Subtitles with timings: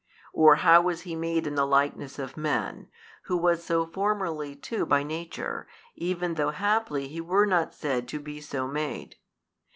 [0.33, 2.89] or how was he made in the likeness of men,
[3.25, 8.19] who was so formerly too by nature, even though haply he were not said to
[8.19, 9.17] be so made?